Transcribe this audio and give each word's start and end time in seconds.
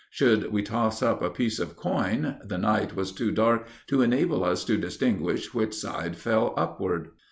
Should 0.09 0.51
we 0.51 0.63
toss 0.63 1.03
up 1.03 1.21
a 1.21 1.29
piece 1.29 1.59
of 1.59 1.75
coin, 1.75 2.37
the 2.43 2.57
night 2.57 2.95
was 2.95 3.11
too 3.11 3.31
dark 3.31 3.67
to 3.85 4.01
enable 4.01 4.43
us 4.43 4.65
to 4.65 4.75
distinguish 4.75 5.53
which 5.53 5.75
side 5.75 6.17
fell 6.17 6.55
upward. 6.57 7.11